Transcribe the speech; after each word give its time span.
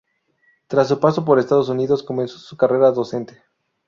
Tras 0.65 0.87
su 0.87 0.99
paso 0.99 1.23
por 1.25 1.37
Estados 1.37 1.69
Unidos 1.69 2.01
comenzó 2.01 2.39
su 2.39 2.57
carrera 2.57 2.89
docente. 2.91 3.43